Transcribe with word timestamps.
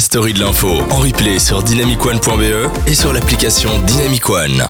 la 0.00 0.04
story 0.04 0.32
de 0.32 0.40
l'info 0.40 0.66
en 0.90 1.00
replay 1.00 1.38
sur 1.38 1.62
dynamicone.be 1.62 2.88
et 2.88 2.94
sur 2.94 3.12
l'application 3.12 3.68
Dynamic 3.80 4.30
One. 4.30 4.62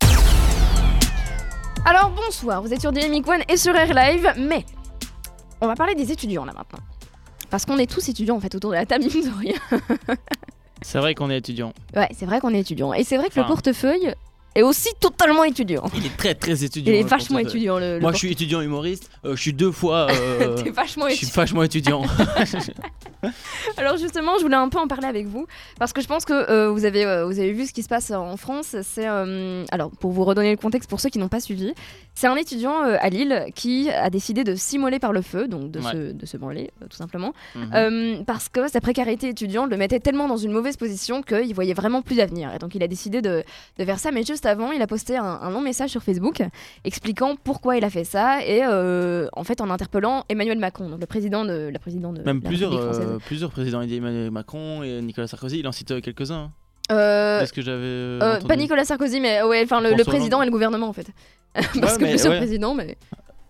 Alors 1.84 2.10
bonsoir, 2.10 2.60
vous 2.60 2.74
êtes 2.74 2.80
sur 2.80 2.90
Dynamic 2.90 3.28
One 3.28 3.42
et 3.48 3.56
sur 3.56 3.72
Air 3.76 3.94
Live, 3.94 4.28
mais 4.36 4.64
on 5.60 5.68
va 5.68 5.76
parler 5.76 5.94
des 5.94 6.10
étudiants 6.10 6.44
là 6.44 6.52
maintenant. 6.52 6.80
Parce 7.48 7.64
qu'on 7.64 7.78
est 7.78 7.88
tous 7.88 8.08
étudiants 8.08 8.38
en 8.38 8.40
fait 8.40 8.52
autour 8.56 8.70
de 8.70 8.74
la 8.74 8.86
table, 8.86 9.04
mine 9.14 9.30
de 9.30 9.38
rien. 9.38 9.54
C'est 10.82 10.98
vrai 10.98 11.14
qu'on 11.14 11.30
est 11.30 11.38
étudiant. 11.38 11.74
Ouais, 11.94 12.08
c'est 12.18 12.26
vrai 12.26 12.40
qu'on 12.40 12.52
est 12.52 12.60
étudiant. 12.60 12.92
Et 12.92 13.04
c'est 13.04 13.16
vrai 13.16 13.28
que 13.28 13.38
le 13.38 13.46
portefeuille 13.46 14.12
est 14.54 14.62
aussi 14.62 14.88
totalement 14.98 15.44
étudiant. 15.44 15.84
Il 15.94 16.06
est 16.06 16.16
très 16.16 16.34
très 16.34 16.64
étudiant. 16.64 16.92
Il 16.92 16.98
est 16.98 17.08
vachement 17.08 17.38
étudiant 17.38 17.78
le. 17.78 17.94
le 17.94 18.00
Moi, 18.00 18.12
je 18.12 18.18
suis 18.18 18.32
étudiant 18.32 18.60
humoriste. 18.60 19.10
euh, 19.24 19.36
je 19.36 19.40
suis 19.40 19.52
deux 19.52 19.70
fois. 19.70 20.08
euh, 20.10 20.60
T'es 20.60 20.70
vachement 20.70 21.08
je 21.08 21.14
suis 21.14 21.26
étudiant. 21.26 21.40
vachement 21.40 21.62
étudiant. 21.62 22.02
Alors 23.76 23.96
justement, 23.96 24.32
je 24.38 24.42
voulais 24.42 24.56
un 24.56 24.68
peu 24.68 24.78
en 24.78 24.88
parler 24.88 25.06
avec 25.06 25.26
vous 25.26 25.46
parce 25.78 25.92
que 25.92 26.00
je 26.00 26.06
pense 26.06 26.24
que 26.24 26.32
euh, 26.32 26.70
vous 26.70 26.84
avez 26.84 27.04
euh, 27.04 27.24
vous 27.26 27.38
avez 27.38 27.52
vu 27.52 27.66
ce 27.66 27.72
qui 27.72 27.82
se 27.82 27.88
passe 27.88 28.10
en 28.10 28.36
France. 28.36 28.76
C'est 28.82 29.08
euh, 29.08 29.64
alors 29.70 29.90
pour 29.90 30.10
vous 30.12 30.24
redonner 30.24 30.50
le 30.50 30.56
contexte 30.56 30.88
pour 30.90 31.00
ceux 31.00 31.08
qui 31.08 31.18
n'ont 31.18 31.28
pas 31.28 31.40
suivi, 31.40 31.72
c'est 32.14 32.26
un 32.26 32.36
étudiant 32.36 32.82
euh, 32.84 32.96
à 33.00 33.08
Lille 33.08 33.46
qui 33.54 33.90
a 33.90 34.10
décidé 34.10 34.44
de 34.44 34.54
s'immoler 34.54 34.98
par 34.98 35.12
le 35.12 35.22
feu, 35.22 35.48
donc 35.48 35.70
de 35.70 35.80
Ouais. 35.80 35.92
se 35.92 36.12
de 36.12 36.26
se 36.26 36.36
branler 36.36 36.70
euh, 36.82 36.86
tout 36.90 36.96
simplement, 36.96 37.32
Mhm. 37.54 37.70
Euh, 37.74 38.22
parce 38.26 38.48
que 38.48 38.68
sa 38.68 38.80
précarité 38.80 39.28
étudiante 39.28 39.70
le 39.70 39.76
mettait 39.76 40.00
tellement 40.00 40.28
dans 40.28 40.36
une 40.36 40.52
mauvaise 40.52 40.76
position 40.76 41.22
qu'il 41.22 41.54
voyait 41.54 41.74
vraiment 41.74 42.02
plus 42.02 42.16
d'avenir. 42.16 42.52
Et 42.54 42.58
donc 42.58 42.74
il 42.74 42.82
a 42.82 42.88
décidé 42.88 43.22
de, 43.22 43.42
de 43.78 43.84
faire 43.84 43.98
ça. 43.98 44.10
Mais 44.10 44.22
juste 44.24 44.44
avant, 44.46 44.72
il 44.72 44.82
a 44.82 44.86
posté 44.86 45.16
un, 45.16 45.24
un 45.24 45.50
long 45.50 45.60
message 45.60 45.90
sur 45.90 46.02
Facebook 46.02 46.42
expliquant 46.84 47.36
pourquoi 47.42 47.76
il 47.76 47.84
a 47.84 47.90
fait 47.90 48.04
ça 48.04 48.44
et 48.44 48.60
euh, 48.64 49.26
en 49.32 49.44
fait 49.44 49.60
en 49.60 49.70
interpellant 49.70 50.24
Emmanuel 50.28 50.58
Macron, 50.58 50.88
donc 50.90 51.00
le 51.00 51.06
président 51.06 51.44
de 51.44 51.70
la 51.72 51.78
présidente 51.78 52.14
de 52.16 52.22
Même 52.22 52.40
la 52.42 52.48
plusieurs, 52.48 52.70
République 52.70 52.94
française. 52.94 53.10
euh, 53.14 53.18
plusieurs 53.24 53.50
a 53.60 53.96
Emmanuel 53.96 54.30
Macron 54.30 54.82
et 54.82 55.00
Nicolas 55.02 55.26
Sarkozy. 55.26 55.60
Il 55.60 55.68
en 55.68 55.72
cite 55.72 55.90
euh, 55.90 56.00
quelques-uns. 56.00 56.50
Euh, 56.90 57.40
Est-ce 57.40 57.52
que 57.52 57.62
j'avais. 57.62 57.76
euh, 57.84 58.18
Euh, 58.20 58.40
pas 58.40 58.56
Nicolas 58.56 58.84
Sarkozy, 58.84 59.20
mais 59.20 59.42
ouais, 59.42 59.62
enfin 59.64 59.80
le, 59.80 60.02
président 60.04 60.42
et 60.42 60.44
le 60.46 60.50
gouvernement 60.50 60.88
en 60.88 60.92
fait. 60.92 61.06
Parce 61.54 61.66
Ouais, 61.74 61.80
que 61.98 62.02
mais 62.04 62.10
plusieurs 62.10 62.32
ouais. 62.32 62.38
présidents, 62.38 62.74
mais. 62.74 62.96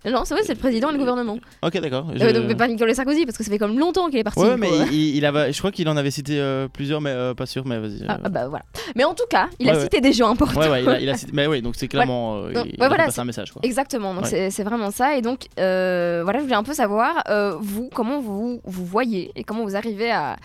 Non, 0.05 0.23
c'est 0.25 0.33
vrai, 0.33 0.43
c'est 0.45 0.55
le 0.55 0.59
président 0.59 0.89
et 0.89 0.93
le 0.93 0.98
gouvernement. 0.98 1.39
Ok, 1.62 1.79
d'accord. 1.79 2.06
Euh, 2.11 2.15
je- 2.17 2.31
donc, 2.34 2.45
mais 2.47 2.55
pas 2.55 2.67
Nicolas 2.69 2.95
Sarkozy, 2.95 3.27
parce 3.27 3.37
que 3.37 3.45
ça 3.45 3.51
fait 3.51 3.59
comme 3.59 3.79
longtemps 3.79 4.09
qu'il 4.09 4.19
est 4.19 4.25
parti. 4.25 4.41
Ouais, 4.41 4.56
mais 4.56 4.70
il, 4.91 5.17
il 5.17 5.27
avait, 5.27 5.53
je 5.53 5.59
crois 5.59 5.70
qu'il 5.70 5.87
en 5.91 5.97
avait 5.98 6.11
cité 6.11 6.41
euh, 6.41 6.69
plusieurs, 6.69 7.03
mais 7.03 7.11
euh, 7.11 7.34
pas 7.34 7.45
sûr. 7.45 7.67
Mais 7.67 7.79
vas-y. 7.79 8.05
Ah, 8.09 8.15
euh. 8.15 8.19
ah, 8.25 8.28
bah 8.31 8.48
voilà. 8.48 8.65
Mais 8.97 9.05
en 9.05 9.12
tout 9.12 9.27
cas, 9.28 9.48
il 9.59 9.69
a 9.69 9.75
Ouais, 9.75 9.81
cité 9.83 10.01
des 10.01 10.15
gens 10.15 10.31
importants. 10.31 10.59
Ouais, 10.61 10.71
ouais, 10.71 10.83
il 10.83 10.89
a, 10.89 11.01
il 11.01 11.09
a 11.11 11.15
cité. 11.19 11.33
Mais 11.34 11.47
oui, 11.47 11.61
donc 11.61 11.75
c'est 11.77 11.87
clairement. 11.89 12.37
euh, 12.39 12.53
Donc, 12.55 12.67
il, 12.71 12.77
voilà, 12.78 13.05
passé 13.05 13.21
un 13.21 13.25
message. 13.27 13.53
Quoi. 13.53 13.61
Exactement, 13.62 14.15
donc 14.15 14.27
c'est- 14.27 14.51
c'est 14.51 14.65
vraiment 14.65 14.91
ça. 14.91 15.17
Et 15.19 15.23
donc, 15.23 15.47
euh, 15.59 16.23
voilà, 16.25 16.39
je 16.39 16.45
voulais 16.45 16.56
un 16.56 16.62
peu 16.62 16.73
savoir, 16.75 17.23
euh, 17.28 17.56
vous, 17.61 17.91
comment 17.93 18.21
vous 18.21 18.62
vous 18.65 18.84
voyez 18.87 19.31
et 19.37 19.45
comment 19.45 19.65
vous 19.65 19.77
arrivez 19.77 20.11
à, 20.11 20.37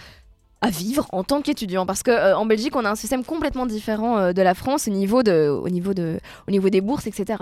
à 0.62 0.70
vivre 0.70 1.08
en 1.14 1.24
tant 1.24 1.42
qu'étudiant? 1.42 1.86
Parce 1.86 2.04
qu'en 2.04 2.46
Belgique, 2.46 2.76
on 2.76 2.84
a 2.84 2.90
un 2.90 2.96
système 2.96 3.24
complètement 3.24 3.66
différent 3.66 4.18
euh, 4.18 4.34
de 4.34 4.42
la 4.42 4.54
France 4.54 4.90
au 4.90 4.92
niveau, 4.92 5.24
de, 5.24 5.48
au, 5.48 5.70
niveau 5.70 5.94
de, 5.94 6.20
au 6.48 6.52
niveau 6.52 6.70
des 6.70 6.82
bourses, 6.82 7.08
etc. 7.08 7.38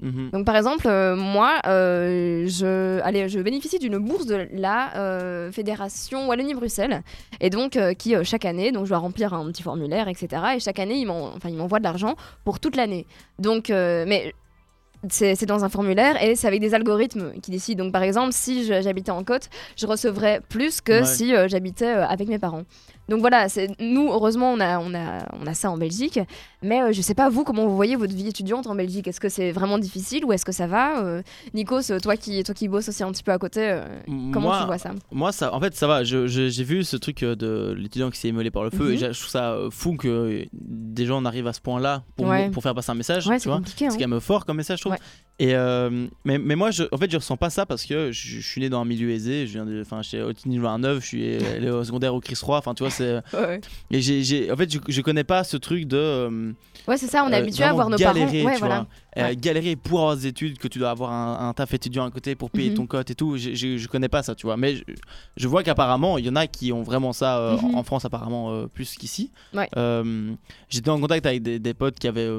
Mhm. 0.00 0.30
Donc 0.32 0.44
par 0.46 0.56
exemple, 0.56 0.86
euh, 0.86 1.16
moi, 1.16 1.58
euh, 1.66 2.46
je, 2.46 3.00
allez, 3.00 3.28
je 3.28 3.40
bénéficie 3.40 3.78
d'une 3.78 3.98
bourse 3.98 4.26
de 4.26 4.46
la 4.52 4.96
euh, 4.96 5.50
Fédération 5.52 6.28
Wallonie-Bruxelles, 6.28 7.02
et 7.40 7.50
donc 7.50 7.78
qui 7.98 8.14
chaque 8.24 8.44
année, 8.44 8.70
donc 8.72 8.84
je 8.84 8.90
dois 8.90 8.98
remplir 8.98 9.34
un 9.34 9.44
petit 9.50 9.62
formulaire, 9.62 10.08
etc. 10.08 10.42
Et 10.56 10.60
chaque 10.60 10.78
année, 10.78 10.96
ils 10.98 11.06
m'en- 11.06 11.32
enfin, 11.36 11.50
m'envoient 11.50 11.78
de 11.80 11.84
l'argent 11.84 12.14
pour 12.44 12.60
toute 12.60 12.76
l'année. 12.76 13.06
Donc, 13.38 13.68
mais 13.70 14.32
c'est 15.08 15.46
dans 15.46 15.64
un 15.64 15.68
formulaire 15.68 16.22
et 16.22 16.34
c'est 16.34 16.46
avec 16.48 16.60
des 16.60 16.74
algorithmes 16.74 17.32
qui 17.40 17.50
décident. 17.50 17.84
Donc 17.84 17.92
par 17.92 18.02
exemple, 18.02 18.32
si 18.32 18.64
j'habitais 18.64 19.10
en 19.12 19.22
côte, 19.24 19.48
je 19.76 19.86
recevrais 19.86 20.40
plus 20.48 20.80
que 20.80 21.00
Ouais. 21.00 21.04
si 21.04 21.34
euh, 21.34 21.46
j'habitais 21.48 21.86
euh, 21.94 22.06
avec 22.06 22.28
mes 22.28 22.38
parents. 22.38 22.62
Donc 23.08 23.20
voilà, 23.20 23.46
nous, 23.80 24.08
heureusement, 24.10 24.52
on 24.52 24.60
a, 24.60 24.78
on, 24.80 24.92
a, 24.94 25.24
on 25.40 25.46
a 25.46 25.54
ça 25.54 25.70
en 25.70 25.78
Belgique. 25.78 26.20
Mais 26.62 26.82
euh, 26.82 26.92
je 26.92 27.00
sais 27.00 27.14
pas, 27.14 27.30
vous, 27.30 27.42
comment 27.42 27.66
vous 27.66 27.74
voyez 27.76 27.96
votre 27.96 28.12
vie 28.14 28.28
étudiante 28.28 28.66
en 28.66 28.74
Belgique? 28.74 29.06
Est-ce 29.08 29.20
que 29.20 29.30
c'est 29.30 29.50
vraiment 29.52 29.78
difficile 29.78 30.24
ou 30.26 30.32
est-ce 30.34 30.44
que 30.44 30.52
ça 30.52 30.66
va? 30.66 31.02
Nikos, 31.54 31.98
toi 32.02 32.16
qui, 32.16 32.42
toi 32.42 32.54
qui 32.54 32.68
bosses 32.68 32.88
aussi 32.90 33.02
un 33.02 33.10
petit 33.12 33.22
peu 33.22 33.32
à 33.32 33.38
côté, 33.38 33.80
comment 34.06 34.40
Moi, 34.48 34.58
tu 34.60 34.66
vois 34.66 34.78
ça? 34.78 34.90
Moi, 35.10 35.32
ça, 35.32 35.54
en 35.54 35.60
fait, 35.60 35.74
ça 35.74 35.86
va. 35.86 36.04
J'ai 36.04 36.64
vu 36.64 36.84
ce 36.84 36.96
truc 36.98 37.20
de 37.24 37.72
l'étudiant 37.78 38.10
qui 38.10 38.18
s'est 38.18 38.28
immolé 38.28 38.50
par 38.50 38.64
le 38.64 38.70
feu 38.70 38.84
Mhm. 38.88 38.92
et 38.92 38.96
j'ai- 38.98 39.12
je 39.14 39.18
trouve 39.20 39.30
ça 39.30 39.56
fou 39.70 39.94
que 39.96 40.44
gens 41.06 41.18
en 41.18 41.24
arrivent 41.24 41.46
à 41.46 41.52
ce 41.52 41.60
point-là 41.60 42.02
pour, 42.16 42.26
Ouais. 42.26 42.50
pour 42.50 42.62
faire 42.62 42.74
passer 42.74 42.90
un 42.90 42.94
message. 42.94 43.26
Ouais, 43.26 43.38
c'est 43.38 43.50
hein. 43.50 43.62
C'est 43.64 43.86
quand 43.88 43.98
même 44.08 44.20
fort 44.20 44.44
comme 44.44 44.56
message, 44.56 44.78
je 44.78 44.82
trouve. 44.84 44.96
Et 45.40 45.54
euh, 45.54 46.08
mais, 46.24 46.36
mais 46.38 46.56
moi, 46.56 46.72
je, 46.72 46.82
en 46.90 46.96
fait, 46.96 47.08
je 47.10 47.16
ressens 47.16 47.36
pas 47.36 47.48
ça 47.50 47.64
parce 47.64 47.84
que 47.84 48.10
je, 48.10 48.40
je 48.40 48.46
suis 48.46 48.60
né 48.60 48.68
dans 48.68 48.80
un 48.80 48.84
milieu 48.84 49.10
aisé. 49.10 49.46
Je 49.46 49.52
viens 49.52 49.64
de, 49.64 49.82
enfin, 49.82 50.02
j'étais 50.02 50.20
au 50.22 50.32
niveau 50.46 50.66
9, 50.76 51.00
je 51.00 51.06
suis 51.06 51.36
allé 51.56 51.70
au 51.70 51.84
secondaire 51.84 52.12
au 52.14 52.20
Chris 52.20 52.34
Roy. 52.42 52.58
Enfin, 52.58 52.74
tu 52.74 52.82
vois, 52.82 52.90
c'est. 52.90 53.20
Ouais, 53.32 53.60
Et 53.92 54.00
j'ai, 54.00 54.24
j'ai- 54.24 54.50
en 54.50 54.56
fait, 54.56 54.72
je, 54.72 54.78
je 54.88 55.00
connais 55.00 55.22
pas 55.24 55.44
ce 55.44 55.56
truc 55.56 55.84
de. 55.86 55.96
euh, 55.96 56.52
Ouais, 56.88 56.96
c'est 56.96 57.06
ça, 57.06 57.22
on 57.24 57.28
est 57.30 57.34
euh, 57.34 57.38
habitué 57.38 57.64
à 57.64 57.72
voir 57.72 57.88
nos 57.90 57.96
galérer, 57.96 58.26
parents. 58.42 58.46
Ouais, 58.46 58.52
tu 58.54 58.58
voilà. 58.60 58.74
vois. 58.76 58.86
Euh, 59.18 59.28
Ouais. 59.28 59.36
galérer 59.36 59.74
pour 59.76 60.00
avoir 60.00 60.16
des 60.16 60.26
études, 60.28 60.58
que 60.58 60.68
tu 60.68 60.78
dois 60.78 60.90
avoir 60.90 61.12
un, 61.12 61.48
un 61.48 61.52
taf 61.52 61.72
étudiant 61.74 62.04
à 62.04 62.10
côté 62.10 62.34
pour 62.36 62.50
payer 62.50 62.70
Mhm. 62.70 62.76
ton 62.76 62.86
cote 62.86 63.10
et 63.10 63.14
tout. 63.14 63.36
Je, 63.36 63.86
connais 63.88 64.08
pas 64.08 64.22
ça, 64.22 64.34
tu 64.34 64.46
vois. 64.46 64.56
Mais 64.56 64.76
je, 64.76 64.82
je 65.36 65.48
vois 65.48 65.62
qu'apparemment, 65.62 66.18
il 66.18 66.26
y 66.26 66.28
en 66.30 66.36
a 66.36 66.46
qui 66.46 66.72
ont 66.72 66.82
vraiment 66.82 67.12
ça 67.12 67.56
Mhm. 67.62 67.74
en, 67.74 67.78
en 67.78 67.82
France, 67.84 68.04
apparemment, 68.04 68.66
plus 68.72 68.94
qu'ici. 68.96 69.30
Ouais. 69.54 69.68
Euh, 69.76 70.32
En 70.88 71.00
contact 71.00 71.26
avec 71.26 71.42
des, 71.42 71.58
des 71.58 71.74
potes 71.74 71.98
qui 71.98 72.08
avaient. 72.08 72.30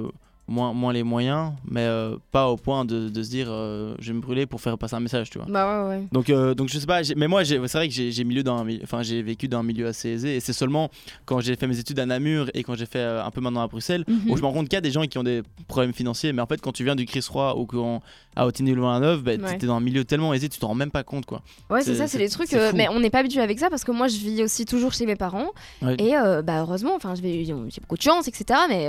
Moins, 0.50 0.74
moins 0.74 0.92
les 0.94 1.04
moyens, 1.04 1.52
mais 1.70 1.82
euh, 1.86 2.16
pas 2.32 2.48
au 2.50 2.58
point 2.58 2.84
de, 2.84 3.08
de 3.08 3.24
se 3.24 3.30
dire 3.30 3.48
euh, 3.50 3.94
je 4.00 4.08
vais 4.08 4.14
me 4.16 4.20
brûler 4.22 4.48
pour 4.48 4.60
faire 4.62 4.78
passer 4.80 4.96
un 4.96 5.00
message, 5.00 5.30
tu 5.30 5.38
vois. 5.38 5.48
Bah 5.48 5.84
ouais, 5.88 5.90
ouais. 5.98 6.04
Donc, 6.12 6.30
euh, 6.32 6.56
donc 6.56 6.70
je 6.70 6.80
sais 6.80 6.88
pas, 6.88 7.02
mais 7.16 7.28
moi 7.28 7.46
c'est 7.46 7.58
vrai 7.58 7.88
que 7.88 7.94
j'ai 7.94 8.24
milieu 8.24 8.42
dans 8.42 8.66
enfin 8.84 9.04
j'ai 9.04 9.22
vécu 9.22 9.48
dans 9.48 9.60
un 9.60 9.64
milieu 9.64 9.86
assez 9.88 10.10
aisé 10.10 10.36
et 10.36 10.40
c'est 10.40 10.54
seulement 10.54 10.90
quand 11.26 11.40
j'ai 11.40 11.56
fait 11.56 11.68
mes 11.68 11.78
études 11.78 12.00
à 12.00 12.06
Namur 12.08 12.50
et 12.56 12.64
quand 12.64 12.74
j'ai 12.74 12.88
fait 12.88 13.02
un 13.04 13.30
peu 13.30 13.42
maintenant 13.42 13.62
à 13.62 13.68
Bruxelles 13.68 14.04
Mhm. 14.08 14.32
où 14.32 14.38
je 14.38 14.42
me 14.42 14.48
rends 14.48 14.54
compte 14.54 14.68
qu'il 14.70 14.76
y 14.76 14.78
a 14.78 14.82
des 14.82 14.92
gens 14.92 15.04
qui 15.06 15.18
ont 15.20 15.24
des 15.24 15.44
problèmes 15.68 15.94
financiers, 15.94 16.34
mais 16.34 16.42
en 16.42 16.48
fait 16.48 16.60
quand 16.62 16.72
tu 16.72 16.84
viens 16.84 16.96
du 16.96 17.06
Chris 17.06 17.26
Roy 17.30 17.56
ou 17.58 17.66
quand 17.68 18.02
à 18.36 18.48
Otigny 18.48 18.74
le 18.74 18.82
29, 18.82 19.22
bah, 19.24 19.32
Ouais. 19.40 19.58
t'es 19.58 19.68
dans 19.68 19.76
un 19.76 19.80
milieu 19.82 20.04
tellement 20.04 20.34
aisé, 20.34 20.50
tu 20.50 20.58
t'en 20.60 20.68
rends 20.70 20.76
même 20.76 20.90
pas 20.92 21.04
compte 21.04 21.26
quoi. 21.28 21.42
Ouais, 21.70 21.82
c'est 21.84 21.94
ça, 21.96 22.08
c'est 22.08 22.18
des 22.18 22.30
trucs. 22.30 22.52
mais 22.74 22.88
on 22.90 23.00
n'est 23.00 23.10
pas 23.12 23.20
habitué 23.20 23.42
avec 23.42 23.60
ça 23.60 23.70
parce 23.70 23.84
que 23.84 23.92
moi, 23.92 24.08
je 24.08 24.18
vis 24.18 24.44
aussi 24.44 24.66
toujours 24.66 24.94
chez 24.94 25.06
mes 25.06 25.16
parents. 25.16 25.50
Ouais. 25.82 25.96
Et 26.00 26.14
bah, 26.44 26.62
heureusement, 26.62 26.96
enfin, 26.96 27.14
j'ai 27.16 27.46
beaucoup 27.82 27.98
de 27.98 28.02
chance, 28.02 28.28
etc. 28.28 28.60
Mais 28.70 28.88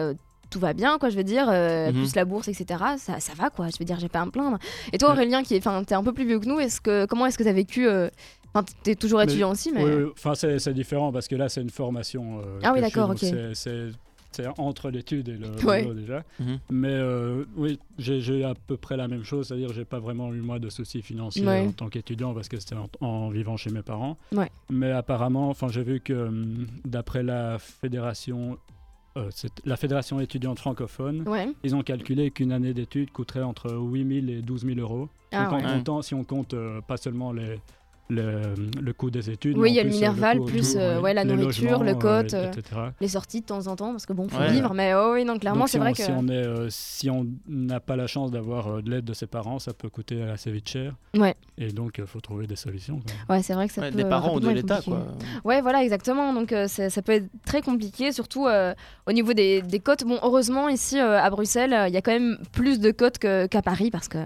tout 0.50 0.59
va 0.61 0.72
bien, 0.72 0.99
quoi, 0.99 1.09
je 1.11 1.16
veux 1.16 1.25
dire. 1.25 1.47
euh, 1.49 1.93
Mhm. 1.93 1.94
Plus 2.00 2.16
la 2.16 2.25
bourse, 2.25 2.49
etc. 2.49 2.83
Ça, 2.99 3.21
ça 3.21 3.33
va, 3.34 3.50
quoi. 3.50 3.69
Je 3.69 3.78
veux 3.78 3.84
dire, 3.84 3.99
j'ai 4.00 4.09
pas 4.09 4.21
à 4.21 4.27
me 4.27 4.31
plaindre. 4.31 4.59
Et 4.93 4.99
toi. 4.99 5.11
Aurélien, 5.12 5.43
qui 5.43 5.55
est, 5.55 5.59
enfin, 5.66 5.83
t'es 5.84 5.94
un 5.94 6.03
peu 6.03 6.12
plus 6.12 6.27
vieux 6.27 6.38
que 6.41 6.47
nous, 6.47 6.59
est-ce 6.61 6.81
que, 6.81 7.06
comment 7.06 7.27
est-ce 7.27 7.38
que 7.38 7.44
t'as 7.44 7.53
vécu 7.53 7.87
euh, 7.88 8.09
Enfin, 8.53 8.66
t'es 8.83 8.97
toujours 8.97 9.19
Mais- 9.21 9.27
étudiant 9.27 9.50
aussi, 9.53 9.71
mais. 9.72 9.84
Oui, 9.84 10.11
enfin 10.12 10.34
c'est 10.34 10.59
c'est 10.59 10.75
différent 10.75 11.12
parce 11.12 11.28
que 11.28 11.37
là 11.37 11.49
c'est 11.49 11.62
une 11.62 11.71
formation. 11.71 12.41
euh, 12.41 12.59
Ah 12.65 12.72
oui, 12.75 12.81
d'accord, 12.81 13.11
ok. 13.11 13.19
c'est- 13.55 13.93
entre 14.59 14.91
l'étude 14.91 15.28
et 15.28 15.37
le 15.37 15.49
Ouais. 15.66 15.83
boulot 15.83 15.94
déjà. 15.94 16.22
Mhm. 16.38 16.59
Mais 16.71 16.88
euh, 16.93 17.44
oui, 17.56 17.78
j'ai 17.99 18.43
à 18.44 18.55
peu 18.55 18.77
près 18.77 18.97
la 18.97 19.06
même 19.09 19.22
chose, 19.25 19.49
c'est-à-dire 19.49 19.72
j'ai 19.72 19.84
pas 19.84 19.99
vraiment 20.00 20.32
eu 20.32 20.41
moi 20.41 20.59
de 20.59 20.69
soucis 20.71 21.03
financiers 21.03 21.47
Ouais. 21.47 21.67
en 21.69 21.72
tant 21.72 21.88
qu'étudiant 21.88 22.32
parce 22.34 22.49
que 22.49 22.59
c'était 22.59 22.77
en, 22.77 22.88
en 23.06 23.28
vivant 23.31 23.56
chez 23.56 23.71
mes 23.71 23.82
parents. 23.82 24.17
Ouais. 24.32 24.50
Mais 24.71 24.91
apparemment, 24.93 25.49
enfin 25.50 25.69
j'ai 25.69 25.82
vu 25.82 26.00
que 26.00 26.12
hum, 26.12 26.67
d'après 26.84 27.22
la 27.22 27.59
fédération, 27.59 28.56
euh, 29.16 29.28
c'est 29.31 29.53
la 29.65 29.76
fédération 29.76 30.21
étudiante 30.21 30.59
francophone, 30.59 31.26
Ouais. 31.28 31.48
ils 31.65 31.75
ont 31.75 31.82
calculé 31.82 32.31
qu'une 32.31 32.53
année 32.53 32.72
d'études 32.75 33.10
coûterait 33.10 33.43
entre 33.43 33.72
8 33.72 34.22
000 34.26 34.38
et 34.38 34.43
12 34.43 34.65
000 34.66 34.78
euros. 34.81 35.09
Ah 35.32 35.44
Donc 35.44 35.53
en 35.53 35.56
ouais. 35.56 35.62
comptant, 35.75 36.03
si 36.03 36.15
on 36.15 36.25
compte 36.25 36.54
euh, 36.54 36.81
pas 36.81 36.97
seulement 36.97 37.32
les, 37.32 37.59
le, 38.10 38.54
le 38.81 38.93
coût 38.93 39.10
des 39.10 39.31
études. 39.31 39.56
Oui, 39.56 39.71
il 39.71 39.75
y 39.76 39.78
a 39.78 39.82
en 39.82 39.84
le 39.84 39.91
plus, 39.91 39.97
euh, 39.97 39.98
Minerval, 40.00 40.38
coût- 40.38 40.44
plus, 40.47 40.72
tout, 40.72 40.78
euh, 40.78 41.00
ouais, 41.00 41.15
la 41.15 41.25
nourriture, 41.25 41.82
le 41.82 41.94
cote, 41.94 42.34
euh, 42.34 42.47
euh, 42.47 42.50
etc. 42.50 42.81
Les 43.00 43.09
sorties 43.09 43.41
de 43.41 43.47
temps 43.47 43.66
en 43.66 43.76
temps, 43.76 43.93
parce 43.93 44.06
que 44.06 44.12
bon, 44.12 44.28
faut 44.28 44.38
Ouais. 44.38 44.50
vivre. 44.50 44.75
Mais 44.75 44.94
oh, 44.94 45.12
oui, 45.15 45.25
donc 45.25 45.41
clairement, 45.41 45.66
c'est 45.66 45.72
si 45.72 45.78
vrai 45.78 45.91
on, 45.91 45.93
que. 45.94 46.03
si 46.03 46.10
on 46.10 46.28
est, 46.28 46.32
euh, 46.47 46.66
si 46.70 47.10
on 47.10 47.26
n'a 47.49 47.81
pas 47.81 47.97
la 47.97 48.06
chance 48.06 48.31
d'avoir 48.31 48.66
euh, 48.69 48.82
de 48.82 48.91
l'aide 48.91 49.04
de 49.04 49.15
ses 49.15 49.26
parents, 49.26 49.59
ça 49.59 49.72
peut 49.72 49.88
coûter 49.88 50.22
assez 50.22 50.50
vite 50.50 50.69
cher. 50.69 50.94
Ouais. 51.16 51.34
Et 51.59 51.69
donc, 51.72 51.97
il 51.99 52.06
faut 52.06 52.20
trouver 52.20 52.47
des 52.47 52.56
solutions. 52.56 53.00
quoi. 53.26 53.37
Ouais, 53.37 53.43
c'est 53.43 53.54
vrai 53.54 53.69
que 53.69 53.75
ça 53.75 53.82
Ouais, 53.82 53.91
peut. 53.91 53.97
des 53.97 54.04
parents 54.04 54.34
ou 54.34 54.41
de 54.41 54.49
l'État 54.50 54.81
quoi. 54.84 55.06
Ouais, 55.44 55.60
voilà, 55.62 55.82
exactement. 55.82 56.32
Donc 56.32 56.53
euh, 56.53 56.66
ça 56.69 57.03
peut 57.03 57.12
être 57.12 57.26
très 57.44 57.62
compliqué, 57.62 58.12
surtout 58.12 58.46
euh, 58.46 58.75
au 59.06 59.12
niveau 59.12 59.32
des, 59.32 59.62
des 59.62 59.79
cotes. 59.81 60.05
Bon, 60.05 60.19
heureusement, 60.23 60.69
ici 60.69 60.99
euh, 60.99 61.19
à 61.20 61.31
Bruxelles, 61.31 61.73
euh, 61.73 61.88
il 61.88 61.94
y 61.94 61.96
a 61.96 62.02
quand 62.02 62.12
même 62.12 62.38
plus 62.52 62.81
de 62.81 62.90
cotes 62.90 63.19
qu'à 63.19 63.62
Paris 63.62 63.90
parce 63.90 64.08
que 64.08 64.19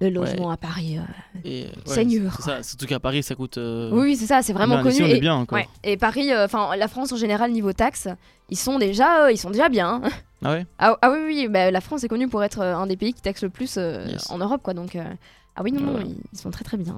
le 0.00 0.10
logement 0.10 0.50
à 0.50 0.56
Paris. 0.56 0.98
euh, 0.98 1.02
Et, 1.44 1.64
ouais, 1.64 1.70
Seigneur, 1.86 2.32
c'est 2.36 2.42
ça, 2.42 2.62
surtout 2.62 2.86
qu'à 2.86 3.00
Paris 3.00 3.22
ça 3.22 3.34
coûte. 3.34 3.58
euh, 3.58 3.90
Oui, 3.92 4.16
c'est 4.16 4.26
ça, 4.26 4.42
c'est 4.42 4.52
vraiment 4.52 4.74
bien. 4.76 4.82
connu. 4.84 4.94
Ici, 4.94 5.02
on 5.02 5.06
et, 5.06 5.16
est 5.16 5.20
bien 5.20 5.34
encore. 5.34 5.56
ouais, 5.58 5.68
et 5.84 5.96
Paris, 5.96 6.32
euh, 6.32 6.44
enfin 6.44 6.76
la 6.76 6.88
France 6.88 7.12
en 7.12 7.16
général, 7.16 7.50
niveau 7.52 7.72
taxes, 7.72 8.08
ils 8.50 8.56
sont 8.58 8.78
déjà, 8.78 9.24
euh, 9.24 9.32
ils 9.32 9.38
sont 9.38 9.50
déjà 9.50 9.68
bien. 9.68 10.00
hein. 10.04 10.10
Ah 10.44 10.52
ouais? 10.52 10.66
Ah, 10.78 10.96
ah 11.02 11.10
oui, 11.10 11.18
oui, 11.26 11.48
bah, 11.48 11.70
la 11.72 11.80
France 11.80 12.04
est 12.04 12.08
connue 12.08 12.28
pour 12.28 12.44
être 12.44 12.60
un 12.60 12.86
des 12.86 12.96
pays 12.96 13.12
qui 13.12 13.22
taxe 13.22 13.42
le 13.42 13.50
plus 13.50 13.76
Yes. 13.76 14.30
en 14.30 14.38
Europe, 14.38 14.60
quoi. 14.62 14.72
Donc, 14.72 14.94
euh, 14.94 15.02
ah 15.56 15.62
oui, 15.64 15.72
non, 15.72 15.80
non, 15.80 15.94
Ouais. 15.96 16.04
ils, 16.06 16.16
ils 16.32 16.38
sont 16.38 16.50
très 16.52 16.64
très 16.64 16.76
bien. 16.76 16.94